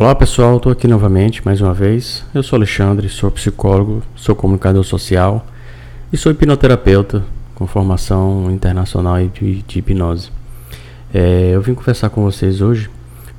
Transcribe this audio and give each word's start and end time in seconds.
Olá 0.00 0.14
pessoal, 0.14 0.56
estou 0.56 0.72
aqui 0.72 0.88
novamente 0.88 1.44
mais 1.44 1.60
uma 1.60 1.74
vez. 1.74 2.24
Eu 2.34 2.42
sou 2.42 2.56
Alexandre, 2.56 3.06
sou 3.10 3.30
psicólogo, 3.30 4.02
sou 4.16 4.34
comunicador 4.34 4.82
social 4.82 5.44
e 6.10 6.16
sou 6.16 6.32
hipnoterapeuta 6.32 7.22
com 7.54 7.66
formação 7.66 8.50
internacional 8.50 9.18
de, 9.28 9.60
de 9.60 9.78
hipnose. 9.78 10.30
É, 11.12 11.50
eu 11.50 11.60
vim 11.60 11.74
conversar 11.74 12.08
com 12.08 12.22
vocês 12.22 12.62
hoje 12.62 12.88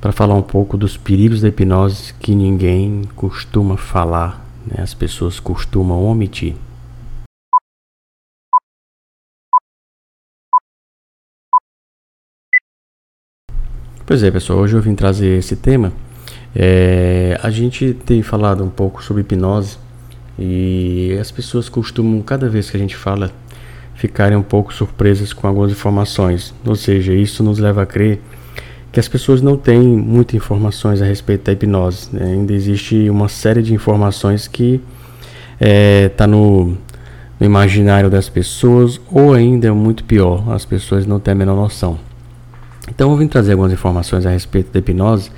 para 0.00 0.12
falar 0.12 0.36
um 0.36 0.42
pouco 0.42 0.76
dos 0.76 0.96
perigos 0.96 1.40
da 1.40 1.48
hipnose 1.48 2.14
que 2.14 2.32
ninguém 2.32 3.08
costuma 3.16 3.76
falar, 3.76 4.46
né? 4.64 4.84
as 4.84 4.94
pessoas 4.94 5.40
costumam 5.40 6.04
omitir. 6.04 6.54
Pois 14.06 14.22
é, 14.22 14.30
pessoal, 14.30 14.60
hoje 14.60 14.76
eu 14.76 14.80
vim 14.80 14.94
trazer 14.94 15.36
esse 15.38 15.56
tema 15.56 15.92
é, 16.54 17.38
a 17.42 17.50
gente 17.50 17.94
tem 17.94 18.22
falado 18.22 18.62
um 18.62 18.68
pouco 18.68 19.02
sobre 19.02 19.22
hipnose 19.22 19.78
e 20.38 21.16
as 21.20 21.30
pessoas 21.30 21.68
costumam, 21.68 22.20
cada 22.22 22.48
vez 22.48 22.70
que 22.70 22.76
a 22.76 22.80
gente 22.80 22.96
fala, 22.96 23.30
ficarem 23.94 24.36
um 24.36 24.42
pouco 24.42 24.72
surpresas 24.72 25.32
com 25.32 25.46
algumas 25.46 25.70
informações. 25.70 26.54
Ou 26.64 26.74
seja, 26.74 27.12
isso 27.12 27.42
nos 27.42 27.58
leva 27.58 27.82
a 27.82 27.86
crer 27.86 28.20
que 28.90 29.00
as 29.00 29.08
pessoas 29.08 29.40
não 29.40 29.56
têm 29.56 29.80
muitas 29.80 30.34
informações 30.34 31.00
a 31.00 31.06
respeito 31.06 31.44
da 31.44 31.52
hipnose. 31.52 32.08
Né? 32.12 32.32
Ainda 32.32 32.52
existe 32.52 33.08
uma 33.08 33.28
série 33.28 33.62
de 33.62 33.72
informações 33.72 34.46
que 34.46 34.74
está 34.74 34.84
é, 35.60 36.08
tá 36.10 36.26
no, 36.26 36.76
no 37.40 37.46
imaginário 37.46 38.10
das 38.10 38.28
pessoas, 38.28 39.00
ou 39.10 39.32
ainda 39.32 39.72
muito 39.72 40.04
pior, 40.04 40.52
as 40.52 40.66
pessoas 40.66 41.06
não 41.06 41.18
têm 41.18 41.32
a 41.32 41.34
menor 41.34 41.56
noção. 41.56 41.98
Então 42.88 43.10
eu 43.10 43.16
vim 43.16 43.28
trazer 43.28 43.52
algumas 43.52 43.72
informações 43.72 44.26
a 44.26 44.30
respeito 44.30 44.72
da 44.72 44.80
hipnose 44.80 45.30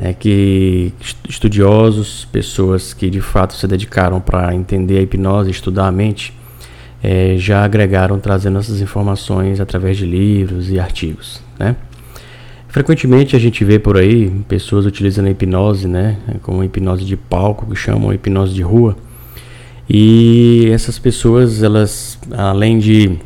né, 0.00 0.14
que 0.14 0.94
estudiosos, 1.28 2.26
pessoas 2.32 2.94
que 2.94 3.10
de 3.10 3.20
fato 3.20 3.52
se 3.52 3.66
dedicaram 3.68 4.18
para 4.18 4.54
entender 4.54 4.96
a 4.96 5.02
hipnose, 5.02 5.50
estudar 5.50 5.88
a 5.88 5.92
mente, 5.92 6.32
é, 7.02 7.34
já 7.36 7.62
agregaram 7.62 8.18
trazendo 8.18 8.58
essas 8.58 8.80
informações 8.80 9.60
através 9.60 9.98
de 9.98 10.06
livros 10.06 10.70
e 10.70 10.80
artigos. 10.80 11.42
Né? 11.58 11.76
Frequentemente 12.68 13.36
a 13.36 13.38
gente 13.38 13.62
vê 13.62 13.78
por 13.78 13.98
aí 13.98 14.30
pessoas 14.48 14.86
utilizando 14.86 15.26
a 15.26 15.30
hipnose, 15.30 15.86
né, 15.86 16.16
como 16.40 16.64
hipnose 16.64 17.04
de 17.04 17.16
palco, 17.16 17.66
que 17.66 17.76
chamam 17.76 18.10
hipnose 18.10 18.54
de 18.54 18.62
rua. 18.62 18.96
E 19.86 20.70
essas 20.72 20.98
pessoas, 20.98 21.62
elas, 21.62 22.18
além 22.30 22.78
de 22.78 23.18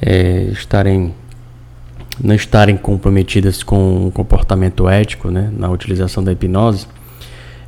é, 0.00 0.42
estarem 0.52 1.12
não 2.20 2.34
estarem 2.34 2.76
comprometidas 2.76 3.62
com 3.62 4.06
o 4.06 4.10
comportamento 4.10 4.88
ético 4.88 5.30
né, 5.30 5.50
na 5.56 5.70
utilização 5.70 6.22
da 6.22 6.32
hipnose, 6.32 6.86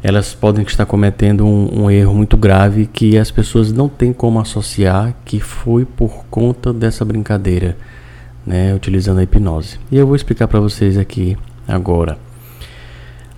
elas 0.03 0.35
podem 0.35 0.65
estar 0.65 0.87
cometendo 0.87 1.47
um, 1.47 1.85
um, 1.85 1.91
erro 1.91 2.15
muito 2.15 2.37
grave 2.37 2.87
que 2.87 3.19
as 3.19 3.31
pessoas 3.31 3.71
não 3.71 3.89
têm 3.89 4.13
como 4.13 4.41
associar 4.41 5.15
que 5.25 5.41
foi 5.41 5.85
por 5.85 6.25
conta 6.31 6.73
dessa 6.73 7.05
brincadeira, 7.05 7.77
né, 8.47 8.75
utilizando 8.75 9.19
a 9.19 9.23
hipnose. 9.23 9.79
E 9.93 9.97
eu 9.97 10.07
vou 10.07 10.17
explicar 10.17 10.49
para 10.49 10.59
vocês 10.59 10.97
aqui 10.97 11.37
agora. 11.69 12.19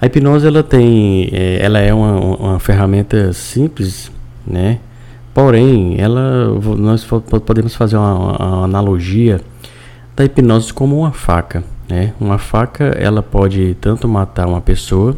A 0.01 0.07
hipnose 0.07 0.47
ela 0.47 0.63
tem, 0.63 1.29
é, 1.33 1.63
ela 1.63 1.79
é 1.79 1.93
uma, 1.93 2.37
uma 2.37 2.59
ferramenta 2.59 3.33
simples, 3.33 4.11
né? 4.47 4.79
Porém, 5.35 5.97
ela, 5.99 6.49
nós 6.77 7.07
podemos 7.47 7.75
fazer 7.75 7.97
uma, 7.97 8.37
uma 8.37 8.65
analogia 8.65 9.41
da 10.17 10.25
hipnose 10.25 10.73
como 10.73 10.99
uma 10.99 11.13
faca. 11.13 11.65
Né? 11.89 12.13
Uma 12.21 12.39
faca 12.39 12.85
ela 12.85 13.23
pode 13.23 13.77
tanto 13.81 14.09
matar 14.09 14.47
uma 14.47 14.61
pessoa 14.61 15.17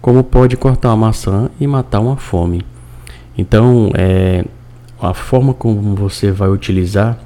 como 0.00 0.22
pode 0.22 0.56
cortar 0.56 0.90
uma 0.90 1.08
maçã 1.08 1.50
e 1.58 1.66
matar 1.66 2.00
uma 2.00 2.16
fome. 2.16 2.64
Então, 3.36 3.90
é, 3.94 4.44
a 5.00 5.12
forma 5.12 5.52
como 5.52 5.96
você 5.96 6.30
vai 6.30 6.48
utilizar 6.48 7.18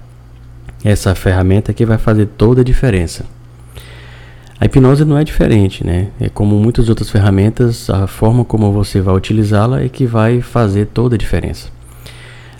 essa 0.82 1.14
ferramenta 1.14 1.70
é 1.70 1.74
que 1.74 1.84
vai 1.84 1.98
fazer 1.98 2.26
toda 2.26 2.62
a 2.62 2.64
diferença. 2.64 3.26
A 4.58 4.66
hipnose 4.66 5.04
não 5.04 5.16
é 5.16 5.24
diferente, 5.24 5.86
né? 5.86 6.08
É 6.20 6.28
como 6.28 6.58
muitas 6.58 6.88
outras 6.88 7.10
ferramentas, 7.10 7.88
a 7.88 8.06
forma 8.06 8.44
como 8.44 8.72
você 8.72 9.00
vai 9.00 9.14
utilizá-la 9.14 9.82
é 9.82 9.88
que 9.88 10.06
vai 10.06 10.40
fazer 10.40 10.86
toda 10.86 11.14
a 11.14 11.18
diferença. 11.18 11.68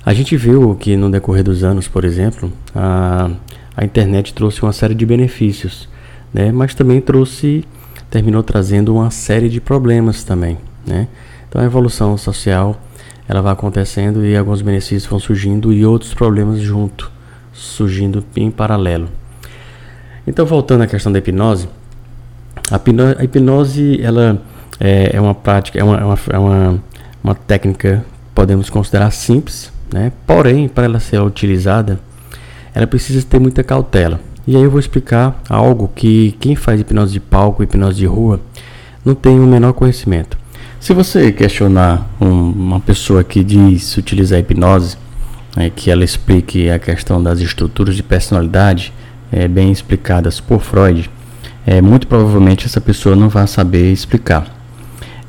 A 0.05 0.15
gente 0.15 0.37
viu 0.37 0.75
que 0.75 0.97
no 0.97 1.11
decorrer 1.11 1.45
dos 1.45 1.63
anos, 1.63 1.89
por 1.89 2.05
exemplo, 2.05 2.51
a, 2.75 3.31
a 3.81 3.85
internet 3.87 4.35
trouxe 4.35 4.63
uma 4.63 4.75
série 4.75 4.95
de 4.95 5.07
benefícios, 5.07 5.89
né? 6.35 6.53
Mas 6.53 6.75
também 6.75 7.01
trouxe, 7.01 7.65
terminou 8.11 8.43
trazendo 8.43 8.95
uma 8.95 9.11
série 9.11 9.49
de 9.49 9.59
problemas 9.59 10.23
também, 10.23 10.59
né? 10.87 11.09
Então 11.49 11.63
a 11.63 11.65
evolução 11.65 12.15
social 12.19 12.79
ela 13.27 13.41
vai 13.41 13.55
acontecendo 13.55 14.23
e 14.23 14.37
alguns 14.37 14.61
benefícios 14.61 15.07
vão 15.07 15.19
surgindo 15.19 15.73
e 15.73 15.87
outros 15.87 16.13
problemas 16.13 16.61
junto, 16.61 17.11
surgindo 17.55 18.23
em 18.37 18.51
paralelo. 18.51 19.09
Então 20.27 20.45
voltando 20.45 20.83
à 20.83 20.87
questão 20.87 21.11
da 21.11 21.19
hipnose, 21.19 21.67
a 22.71 23.25
hipnose, 23.25 23.99
ela 24.03 24.43
é, 24.79 25.17
é, 25.17 25.21
uma 25.23 25.35
prática, 25.35 25.79
é 25.81 25.83
uma, 25.83 25.97
é 25.97 26.05
uma, 26.05 26.19
é 26.29 26.39
uma, 26.39 26.85
uma 27.25 27.35
técnica 27.35 28.05
podemos 28.35 28.69
considerar 28.69 29.11
simples, 29.11 29.73
né? 29.91 30.13
Porém, 30.27 30.69
para 30.69 30.85
ela 30.85 31.01
ser 31.01 31.19
utilizada 31.23 31.99
ela 32.75 32.87
precisa 32.87 33.25
ter 33.25 33.39
muita 33.39 33.63
cautela. 33.63 34.21
E 34.47 34.57
aí 34.57 34.63
eu 34.63 34.71
vou 34.71 34.81
explicar 34.81 35.41
algo 35.49 35.91
que 35.95 36.37
quem 36.41 36.57
faz 36.57 36.81
hipnose 36.81 37.13
de 37.13 37.21
palco, 37.21 37.63
hipnose 37.63 37.99
de 37.99 38.07
rua, 38.07 38.41
não 39.05 39.15
tem 39.15 39.39
o 39.39 39.47
menor 39.47 39.73
conhecimento. 39.73 40.39
Se 40.81 40.95
você 40.95 41.31
questionar 41.31 42.09
um, 42.21 42.51
uma 42.51 42.81
pessoa 42.81 43.23
que 43.23 43.45
diz 43.45 43.97
utilizar 43.97 44.39
hipnose, 44.39 44.97
é, 45.57 45.69
que 45.69 45.91
ela 45.91 46.05
explique 46.05 46.71
a 46.71 46.79
questão 46.79 47.23
das 47.23 47.41
estruturas 47.41 47.97
de 47.97 48.03
personalidade 48.03 48.93
é, 49.31 49.47
bem 49.47 49.71
explicadas 49.71 50.41
por 50.41 50.61
Freud, 50.61 51.11
é, 51.67 51.83
muito 51.83 52.07
provavelmente 52.07 52.67
essa 52.67 52.81
pessoa 52.81 53.15
não 53.15 53.29
vai 53.29 53.47
saber 53.47 53.93
explicar. 53.93 54.47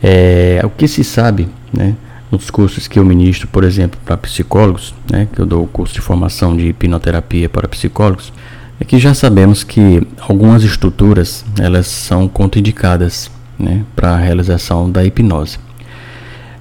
É, 0.01 0.62
o 0.63 0.69
que 0.69 0.88
se 0.88 1.03
sabe, 1.03 1.47
né, 1.74 1.96
nos 2.31 2.50
cursos 2.50 2.88
que 2.88 2.97
eu 2.97 3.06
ministro, 3.06 3.47
por 3.47 3.64
exemplo, 3.64 4.00
para 4.06 4.16
psicólogos, 4.16 4.96
né, 5.12 5.28
que 5.31 5.40
eu 5.40 5.46
dou 5.46 5.64
o 5.64 5.68
curso 5.68 5.94
de 5.94 6.02
formação 6.02 6.56
de 6.56 6.68
hipnoterapia 6.68 7.50
para 7.50 7.68
psicólogos, 7.68 8.31
é 8.80 8.86
que 8.86 8.97
já 8.97 9.14
sabemos 9.14 9.64
que 9.64 10.02
algumas 10.18 10.64
estruturas 10.64 11.46
elas 11.59 11.88
são 11.88 12.28
contraindicadas 12.28 13.30
né, 13.59 13.84
para 13.96 14.14
a 14.14 14.18
realização 14.18 14.90
da 14.90 15.03
hipnose. 15.03 15.59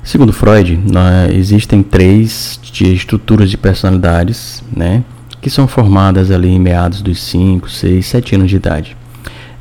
Segundo 0.02 0.32
Freud, 0.32 0.76
né, 0.76 1.28
existem 1.32 1.82
três 1.82 2.58
estruturas 2.80 3.48
de 3.48 3.56
personalidades 3.56 4.62
né, 4.74 5.04
que 5.40 5.48
são 5.48 5.68
formadas 5.68 6.30
ali 6.30 6.48
em 6.48 6.58
meados 6.58 7.00
dos 7.00 7.22
5, 7.22 7.70
6, 7.70 8.04
7 8.06 8.34
anos 8.34 8.50
de 8.50 8.56
idade. 8.56 8.96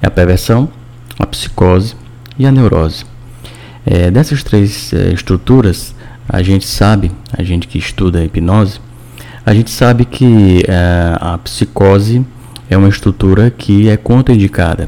É 0.02 0.08
a 0.08 0.12
perversão, 0.12 0.70
a 1.18 1.26
psicose 1.26 1.96
e 2.38 2.46
a 2.46 2.52
neurose. 2.52 3.06
É, 3.86 4.12
dessas 4.12 4.44
três 4.44 4.94
é, 4.94 5.12
estruturas, 5.12 5.96
a 6.30 6.44
gente 6.44 6.68
sabe, 6.68 7.12
a 7.34 7.42
gente 7.42 7.68
que 7.68 7.80
estuda 7.80 8.20
a 8.20 8.24
hipnose, 8.24 8.80
a 9.44 9.54
gente 9.54 9.72
sabe 9.72 10.06
que 10.06 10.64
é, 10.68 11.18
a 11.20 11.40
psicose 11.40 12.24
é 12.70 12.78
uma 12.78 12.88
estrutura 12.88 13.50
que 13.50 13.90
é 13.90 13.98
contraindicada. 13.98 14.88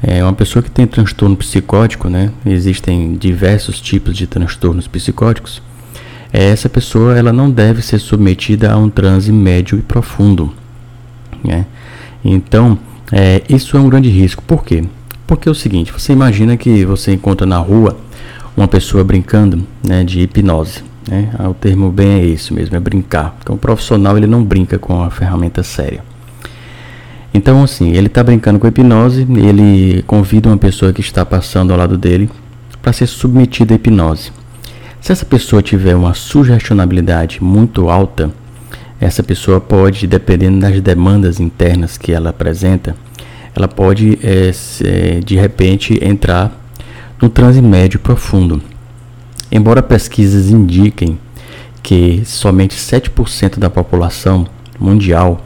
É 0.00 0.22
uma 0.22 0.32
pessoa 0.32 0.62
que 0.62 0.70
tem 0.70 0.86
transtorno 0.86 1.36
psicótico, 1.36 2.08
né? 2.08 2.30
Existem 2.46 3.16
diversos 3.16 3.80
tipos 3.80 4.16
de 4.16 4.28
transtornos 4.28 4.86
psicóticos. 4.86 5.60
Essa 6.32 6.68
pessoa 6.68 7.18
ela 7.18 7.32
não 7.32 7.50
deve 7.50 7.82
ser 7.82 7.98
submetida 7.98 8.70
a 8.70 8.76
um 8.76 8.88
transe 8.88 9.32
médio 9.32 9.76
e 9.76 9.82
profundo. 9.82 10.54
Né? 11.42 11.66
Então, 12.24 12.78
é, 13.10 13.42
isso 13.48 13.76
é 13.76 13.80
um 13.80 13.88
grande 13.88 14.08
risco. 14.10 14.42
Por 14.44 14.64
quê? 14.64 14.84
Porque 15.26 15.48
é 15.48 15.52
o 15.52 15.54
seguinte: 15.54 15.92
você 15.92 16.12
imagina 16.12 16.56
que 16.56 16.84
você 16.84 17.12
encontra 17.12 17.44
na 17.44 17.58
rua 17.58 17.96
uma 18.58 18.68
pessoa 18.68 19.04
brincando 19.04 19.64
né, 19.86 20.02
de 20.02 20.20
hipnose. 20.20 20.82
Né? 21.08 21.30
Ah, 21.38 21.48
o 21.48 21.54
termo 21.54 21.90
bem 21.90 22.20
é 22.20 22.26
esse 22.26 22.52
mesmo, 22.52 22.76
é 22.76 22.80
brincar. 22.80 23.36
Então 23.40 23.54
o 23.54 23.58
profissional 23.58 24.16
ele 24.16 24.26
não 24.26 24.42
brinca 24.42 24.78
com 24.78 25.02
a 25.02 25.10
ferramenta 25.10 25.62
séria. 25.62 26.02
Então 27.32 27.62
assim, 27.62 27.92
ele 27.92 28.08
está 28.08 28.22
brincando 28.22 28.58
com 28.58 28.66
hipnose, 28.66 29.26
ele 29.36 30.02
convida 30.06 30.48
uma 30.48 30.58
pessoa 30.58 30.92
que 30.92 31.00
está 31.00 31.24
passando 31.24 31.72
ao 31.72 31.78
lado 31.78 31.96
dele 31.96 32.28
para 32.82 32.92
ser 32.92 33.06
submetida 33.06 33.74
à 33.74 33.76
hipnose. 33.76 34.32
Se 35.00 35.12
essa 35.12 35.24
pessoa 35.24 35.62
tiver 35.62 35.94
uma 35.94 36.12
sugestionabilidade 36.12 37.42
muito 37.42 37.88
alta, 37.88 38.30
essa 39.00 39.22
pessoa 39.22 39.60
pode, 39.60 40.08
dependendo 40.08 40.58
das 40.58 40.80
demandas 40.80 41.38
internas 41.38 41.96
que 41.96 42.10
ela 42.10 42.30
apresenta, 42.30 42.96
ela 43.54 43.68
pode 43.68 44.18
é, 44.22 45.20
de 45.24 45.36
repente 45.36 45.98
entrar 46.02 46.52
no 47.20 47.28
transe 47.28 47.60
médio 47.60 47.98
profundo. 47.98 48.62
Embora 49.50 49.82
pesquisas 49.82 50.50
indiquem 50.50 51.18
que 51.82 52.22
somente 52.24 52.76
7% 52.76 53.58
da 53.58 53.70
população 53.70 54.46
mundial 54.78 55.40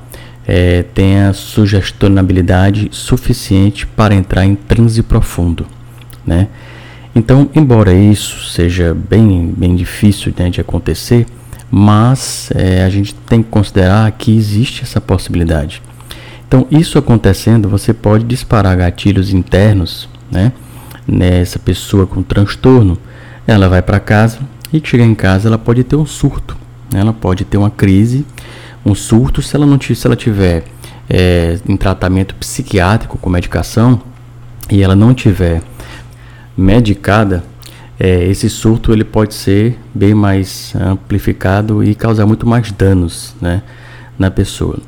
é, 0.46 0.82
tenha 0.94 1.32
sugestionabilidade 1.32 2.88
suficiente 2.90 3.86
para 3.86 4.14
entrar 4.14 4.44
em 4.44 4.54
transe 4.54 5.02
profundo, 5.02 5.66
né? 6.26 6.48
Então, 7.14 7.50
embora 7.54 7.92
isso 7.92 8.50
seja 8.50 8.94
bem, 8.94 9.52
bem 9.56 9.76
difícil 9.76 10.32
né, 10.36 10.48
de 10.48 10.60
acontecer, 10.60 11.26
mas 11.70 12.50
é, 12.54 12.84
a 12.84 12.88
gente 12.88 13.14
tem 13.14 13.42
que 13.42 13.50
considerar 13.50 14.10
que 14.12 14.34
existe 14.34 14.82
essa 14.82 15.00
possibilidade. 15.00 15.82
Então, 16.48 16.66
isso 16.70 16.98
acontecendo, 16.98 17.68
você 17.68 17.92
pode 17.92 18.24
disparar 18.24 18.76
gatilhos 18.76 19.32
internos, 19.32 20.08
né? 20.30 20.52
Nessa 21.06 21.58
pessoa 21.58 22.06
com 22.06 22.22
transtorno, 22.22 22.98
ela 23.46 23.68
vai 23.68 23.82
para 23.82 23.98
casa 23.98 24.38
e 24.72 24.80
chega 24.82 25.02
em 25.02 25.14
casa, 25.14 25.48
ela 25.48 25.58
pode 25.58 25.82
ter 25.84 25.96
um 25.96 26.06
surto, 26.06 26.56
né? 26.92 27.00
ela 27.00 27.12
pode 27.12 27.44
ter 27.44 27.56
uma 27.56 27.70
crise, 27.70 28.24
um 28.84 28.94
surto 28.94 29.42
se 29.42 29.54
ela 29.56 29.66
não 29.66 29.78
se 29.80 30.06
ela 30.06 30.16
tiver 30.16 30.64
é, 31.08 31.58
em 31.68 31.76
tratamento 31.76 32.34
psiquiátrico 32.36 33.18
com 33.18 33.28
medicação 33.28 34.00
e 34.70 34.82
ela 34.82 34.96
não 34.96 35.12
tiver 35.12 35.62
medicada, 36.56 37.44
é, 37.98 38.24
esse 38.24 38.48
surto 38.48 38.92
ele 38.92 39.04
pode 39.04 39.34
ser 39.34 39.78
bem 39.94 40.14
mais 40.14 40.74
amplificado 40.76 41.84
e 41.84 41.94
causar 41.94 42.26
muito 42.26 42.46
mais 42.46 42.70
danos 42.72 43.34
né, 43.40 43.62
na 44.18 44.30
pessoa. 44.30 44.78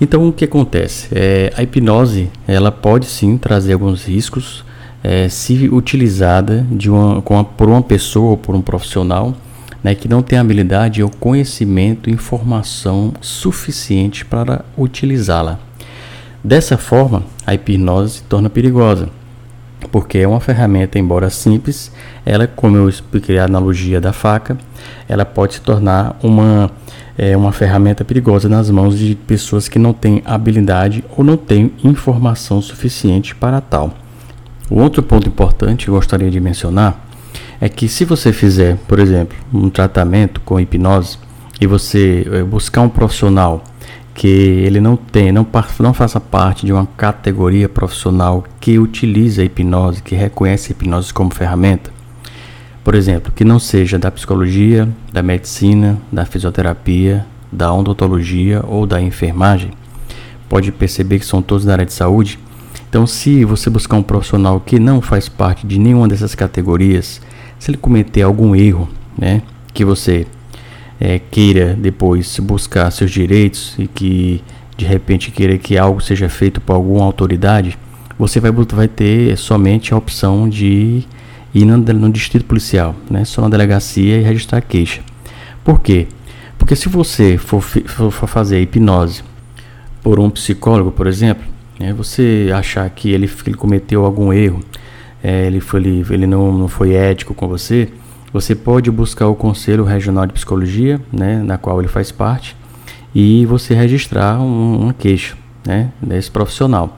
Então 0.00 0.28
o 0.28 0.32
que 0.32 0.44
acontece? 0.44 1.08
É, 1.12 1.52
a 1.56 1.62
hipnose 1.62 2.30
ela 2.46 2.70
pode 2.70 3.06
sim 3.06 3.36
trazer 3.38 3.72
alguns 3.72 4.04
riscos 4.04 4.64
é, 5.06 5.28
se 5.28 5.68
utilizada 5.68 6.66
de 6.68 6.90
uma, 6.90 7.22
uma, 7.24 7.44
por 7.44 7.68
uma 7.68 7.80
pessoa 7.80 8.30
ou 8.30 8.36
por 8.36 8.56
um 8.56 8.60
profissional 8.60 9.36
né, 9.82 9.94
que 9.94 10.08
não 10.08 10.20
tem 10.20 10.36
habilidade 10.36 11.00
ou 11.00 11.08
conhecimento, 11.08 12.10
informação 12.10 13.12
suficiente 13.20 14.24
para 14.24 14.64
utilizá-la. 14.76 15.60
Dessa 16.42 16.76
forma, 16.76 17.22
a 17.46 17.54
hipnose 17.54 18.14
se 18.14 18.22
torna 18.24 18.50
perigosa, 18.50 19.08
porque 19.92 20.18
é 20.18 20.26
uma 20.26 20.40
ferramenta, 20.40 20.98
embora 20.98 21.30
simples, 21.30 21.92
ela, 22.24 22.48
como 22.48 22.76
eu 22.76 22.88
expliquei 22.88 23.38
a 23.38 23.44
analogia 23.44 24.00
da 24.00 24.12
faca, 24.12 24.58
ela 25.08 25.24
pode 25.24 25.54
se 25.54 25.60
tornar 25.60 26.18
uma, 26.20 26.68
é, 27.16 27.36
uma 27.36 27.52
ferramenta 27.52 28.04
perigosa 28.04 28.48
nas 28.48 28.70
mãos 28.70 28.98
de 28.98 29.14
pessoas 29.14 29.68
que 29.68 29.78
não 29.78 29.92
têm 29.92 30.20
habilidade 30.24 31.04
ou 31.16 31.24
não 31.24 31.36
têm 31.36 31.70
informação 31.84 32.60
suficiente 32.60 33.36
para 33.36 33.60
tal. 33.60 33.94
O 34.68 34.80
outro 34.80 35.02
ponto 35.02 35.28
importante 35.28 35.84
que 35.84 35.90
eu 35.90 35.94
gostaria 35.94 36.30
de 36.30 36.40
mencionar 36.40 37.06
é 37.60 37.68
que 37.68 37.88
se 37.88 38.04
você 38.04 38.32
fizer, 38.32 38.76
por 38.88 38.98
exemplo, 38.98 39.36
um 39.52 39.70
tratamento 39.70 40.40
com 40.40 40.60
hipnose 40.60 41.18
e 41.60 41.66
você 41.66 42.26
é, 42.30 42.42
buscar 42.42 42.82
um 42.82 42.88
profissional 42.88 43.62
que 44.12 44.26
ele 44.26 44.80
não 44.80 44.96
tem, 44.96 45.30
não, 45.30 45.46
não 45.78 45.94
faça 45.94 46.18
parte 46.18 46.64
de 46.64 46.72
uma 46.72 46.86
categoria 46.96 47.68
profissional 47.68 48.44
que 48.58 48.78
utiliza 48.78 49.42
a 49.42 49.44
hipnose, 49.44 50.02
que 50.02 50.14
reconhece 50.14 50.72
a 50.72 50.72
hipnose 50.72 51.12
como 51.12 51.32
ferramenta, 51.32 51.90
por 52.82 52.94
exemplo, 52.94 53.32
que 53.34 53.44
não 53.44 53.58
seja 53.58 53.98
da 53.98 54.10
psicologia, 54.10 54.88
da 55.12 55.22
medicina, 55.22 55.98
da 56.10 56.24
fisioterapia, 56.24 57.26
da 57.50 57.72
odontologia 57.72 58.62
ou 58.66 58.86
da 58.86 59.00
enfermagem, 59.02 59.72
pode 60.48 60.70
perceber 60.70 61.18
que 61.18 61.26
são 61.26 61.42
todos 61.42 61.64
da 61.64 61.72
área 61.72 61.84
de 61.84 61.92
saúde. 61.92 62.38
Então, 62.88 63.06
se 63.06 63.44
você 63.44 63.68
buscar 63.68 63.96
um 63.96 64.02
profissional 64.02 64.60
que 64.60 64.78
não 64.78 65.00
faz 65.00 65.28
parte 65.28 65.66
de 65.66 65.78
nenhuma 65.78 66.08
dessas 66.08 66.34
categorias, 66.34 67.20
se 67.58 67.70
ele 67.70 67.78
cometer 67.78 68.22
algum 68.22 68.54
erro, 68.54 68.88
né, 69.18 69.42
que 69.72 69.84
você 69.84 70.26
é, 71.00 71.18
queira 71.18 71.74
depois 71.74 72.38
buscar 72.38 72.90
seus 72.90 73.10
direitos 73.10 73.74
e 73.78 73.86
que 73.86 74.42
de 74.76 74.84
repente 74.84 75.30
queira 75.30 75.56
que 75.58 75.76
algo 75.76 76.00
seja 76.00 76.28
feito 76.28 76.60
por 76.60 76.74
alguma 76.74 77.04
autoridade, 77.04 77.78
você 78.18 78.40
vai, 78.40 78.50
vai 78.50 78.88
ter 78.88 79.36
somente 79.36 79.92
a 79.92 79.96
opção 79.96 80.48
de 80.48 81.04
ir 81.54 81.64
no, 81.64 81.76
no 81.76 82.10
distrito 82.10 82.44
policial, 82.44 82.94
né? 83.10 83.24
só 83.24 83.42
na 83.42 83.48
delegacia 83.48 84.18
e 84.18 84.22
registrar 84.22 84.60
queixa. 84.60 85.02
Por 85.64 85.80
quê? 85.80 86.06
Porque 86.58 86.76
se 86.76 86.88
você 86.88 87.36
for, 87.36 87.60
for, 87.60 88.10
fazer 88.10 88.60
hipnose 88.60 89.22
por 90.02 90.18
um 90.18 90.30
psicólogo, 90.30 90.90
por 90.90 91.06
exemplo, 91.06 91.44
né, 91.78 91.92
você 91.92 92.50
achar 92.54 92.88
que 92.90 93.10
ele, 93.10 93.28
que 93.28 93.50
ele 93.50 93.56
cometeu 93.56 94.04
algum 94.04 94.32
erro, 94.32 94.60
é, 95.22 95.46
ele, 95.46 95.60
foi, 95.60 95.80
ele, 95.80 96.04
ele 96.10 96.26
não, 96.26 96.52
não 96.52 96.68
foi 96.68 96.94
ético 96.94 97.34
com 97.34 97.48
você, 97.48 97.88
você 98.32 98.54
pode 98.54 98.90
buscar 98.90 99.28
o 99.28 99.34
Conselho 99.34 99.84
Regional 99.84 100.26
de 100.26 100.32
Psicologia, 100.32 101.00
né, 101.12 101.42
na 101.42 101.56
qual 101.56 101.80
ele 101.80 101.88
faz 101.88 102.10
parte, 102.12 102.56
e 103.14 103.46
você 103.46 103.74
registrar 103.74 104.38
um, 104.40 104.82
uma 104.82 104.92
queixa 104.92 105.36
né, 105.66 105.90
desse 106.02 106.30
profissional. 106.30 106.94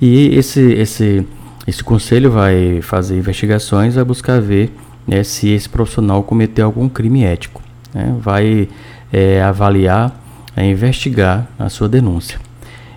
E 0.00 0.34
esse, 0.36 0.60
esse, 0.60 1.26
esse 1.66 1.82
conselho 1.82 2.30
vai 2.30 2.80
fazer 2.82 3.16
investigações, 3.16 3.94
vai 3.94 4.04
buscar 4.04 4.40
ver 4.40 4.76
né, 5.06 5.22
se 5.22 5.48
esse 5.48 5.68
profissional 5.68 6.22
cometeu 6.22 6.66
algum 6.66 6.88
crime 6.88 7.24
ético. 7.24 7.62
Né, 7.94 8.14
vai 8.20 8.68
é, 9.12 9.42
avaliar, 9.42 10.20
é, 10.56 10.66
investigar 10.66 11.46
a 11.58 11.68
sua 11.68 11.88
denúncia. 11.88 12.38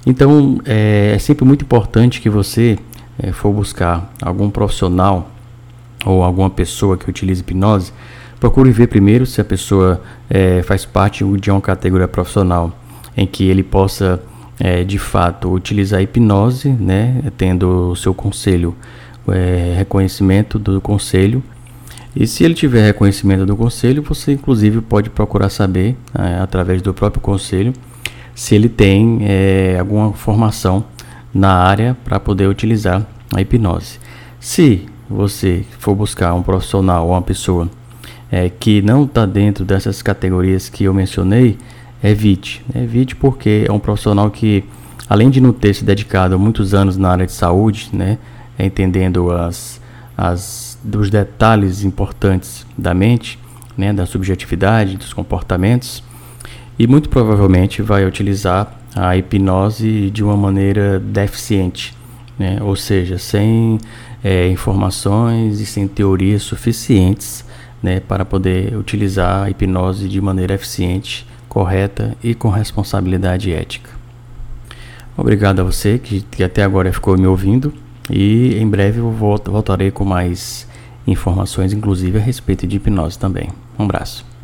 Então 0.07 0.62
é, 0.63 1.12
é 1.15 1.19
sempre 1.19 1.44
muito 1.44 1.65
importante 1.65 2.21
que 2.21 2.30
você 2.30 2.80
é, 3.19 3.33
for 3.33 3.51
buscar 3.51 4.09
algum 4.21 4.50
profissional 4.50 5.30
ou 6.06 6.24
alguma 6.24 6.50
pessoa 6.50 6.98
que 6.98 7.09
utilize 7.09 7.42
hipnose, 7.42 7.92
procure 8.39 8.71
ver 8.71 8.88
primeiro 8.88 9.25
se 9.25 9.42
a 9.42 9.44
pessoa 9.44 10.01
é, 10.30 10.63
faz 10.63 10.86
parte 10.86 11.25
de 11.38 11.51
uma 11.51 11.59
categoria 11.59 12.07
profissional 12.07 12.71
em 13.18 13.27
que 13.27 13.50
ele 13.50 13.63
possa 13.63 14.24
é, 14.57 14.86
de 14.86 14.98
fato 14.98 15.51
utilizar 15.51 16.00
a 16.00 16.04
hipnose, 16.04 16.69
né, 16.69 17.21
tendo 17.38 17.92
o 17.92 17.95
seu 17.98 18.13
conselho, 18.13 18.74
é, 19.27 19.74
reconhecimento 19.75 20.57
do 20.57 20.80
conselho. 20.80 21.44
E 22.15 22.25
se 22.25 22.45
ele 22.45 22.54
tiver 22.54 22.86
reconhecimento 22.86 23.45
do 23.45 23.57
conselho, 23.57 24.01
você 24.04 24.31
inclusive 24.31 24.80
pode 24.80 25.09
procurar 25.09 25.50
saber, 25.50 25.98
é, 26.18 26.39
através 26.39 26.81
do 26.81 26.94
próprio 26.94 27.21
conselho, 27.21 27.74
se 28.38 28.54
ele 28.54 28.69
tem 28.69 29.22
é, 29.24 29.78
alguma 29.80 30.13
formação 30.13 30.86
na 31.34 31.51
área 31.54 31.98
para 32.06 32.19
poder 32.19 32.48
utilizar 32.48 33.04
a 33.34 33.42
hipnose. 33.42 33.98
Se 34.39 34.86
você 35.10 35.66
for 35.80 35.95
buscar 35.95 36.36
um 36.36 36.44
profissional 36.44 37.07
ou 37.07 37.13
uma 37.13 37.22
pessoa 37.24 37.68
é, 38.31 38.48
que 38.48 38.80
não 38.84 39.06
está 39.06 39.25
dentro 39.25 39.66
dessas 39.66 40.04
categorias 40.04 40.69
que 40.69 40.84
eu 40.84 40.94
mencionei, 40.94 41.57
evite. 42.04 42.63
Evite 42.75 43.16
porque 43.16 43.66
é 43.68 43.72
um 43.72 43.80
profissional 43.80 44.30
que, 44.30 44.63
além 45.10 45.31
de 45.31 45.42
não 45.42 45.52
ter 45.52 45.73
se 45.73 45.83
dedicado 45.83 46.38
muitos 46.38 46.76
anos 46.76 46.95
na 46.95 47.09
área 47.09 47.26
de 47.26 47.31
saúde, 47.31 47.90
né, 47.92 48.19
entendendo 48.59 49.31
as, 49.31 49.81
as, 50.16 50.78
dos 50.83 51.09
detalhes 51.09 51.83
importantes 51.83 52.68
da 52.78 52.94
mente, 52.94 53.40
né, 53.76 53.92
da 53.92 54.06
subjetividade, 54.06 54.95
dos 54.95 55.12
comportamentos, 55.12 56.04
e 56.78 56.88
muito 56.88 57.10
provavelmente 57.10 57.81
vai 57.81 58.06
utilizar 58.06 58.72
a 58.96 59.16
hipnose 59.16 60.10
de 60.10 60.24
uma 60.24 60.36
maneira 60.36 61.00
deficiente, 61.00 61.96
né, 62.38 62.60
ou 62.62 62.76
seja, 62.76 63.18
sem 63.18 63.80
é, 64.24 64.48
informações 64.48 65.60
e 65.60 65.66
sem 65.66 65.88
teorias 65.88 66.44
suficientes 66.44 67.46
né, 67.81 68.00
para 68.00 68.26
poder 68.26 68.76
utilizar 68.76 69.44
a 69.44 69.50
hipnose 69.50 70.07
de 70.07 70.19
maneira 70.19 70.54
eficiente, 70.54 71.28
correta 71.48 72.16
e 72.24 72.34
com 72.34 72.50
responsabilidade 72.50 73.52
ética. 73.52 73.90
Obrigado 75.16 75.60
a 75.62 75.64
você 75.64 75.98
que, 75.98 76.22
que 76.22 76.44
até 76.44 76.64
agora 76.64 76.94
ficou 76.94 77.18
me 77.18 77.26
ouvindo 77.26 77.74
e 78.10 78.56
em 78.57 78.69
breve 78.69 79.00
eu 79.00 79.12
voltarei 79.12 79.90
com 79.90 80.06
mais 80.06 80.68
informações, 81.07 81.74
inclusive 81.74 82.18
a 82.18 82.22
respeito 82.22 82.68
de 82.68 82.78
hipnose 82.78 83.18
também. 83.18 83.50
Um 83.80 83.86
abraço. 83.86 84.37